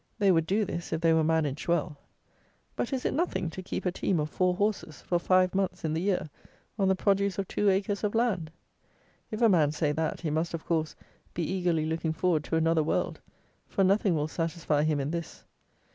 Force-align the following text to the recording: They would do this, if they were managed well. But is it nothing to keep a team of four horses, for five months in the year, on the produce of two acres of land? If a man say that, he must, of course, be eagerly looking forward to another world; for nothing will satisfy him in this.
They 0.17 0.31
would 0.31 0.47
do 0.47 0.65
this, 0.65 0.91
if 0.91 0.99
they 1.01 1.13
were 1.13 1.23
managed 1.23 1.67
well. 1.67 1.95
But 2.75 2.91
is 2.91 3.05
it 3.05 3.13
nothing 3.13 3.51
to 3.51 3.61
keep 3.61 3.85
a 3.85 3.91
team 3.91 4.19
of 4.19 4.31
four 4.31 4.55
horses, 4.55 4.99
for 4.99 5.19
five 5.19 5.53
months 5.53 5.85
in 5.85 5.93
the 5.93 6.01
year, 6.01 6.27
on 6.79 6.87
the 6.87 6.95
produce 6.95 7.37
of 7.37 7.47
two 7.47 7.69
acres 7.69 8.03
of 8.03 8.15
land? 8.15 8.49
If 9.29 9.43
a 9.43 9.47
man 9.47 9.71
say 9.71 9.91
that, 9.91 10.21
he 10.21 10.31
must, 10.31 10.55
of 10.55 10.65
course, 10.65 10.95
be 11.35 11.43
eagerly 11.43 11.85
looking 11.85 12.13
forward 12.13 12.43
to 12.45 12.55
another 12.55 12.81
world; 12.81 13.21
for 13.67 13.83
nothing 13.83 14.15
will 14.15 14.27
satisfy 14.27 14.81
him 14.81 14.99
in 14.99 15.11
this. 15.11 15.43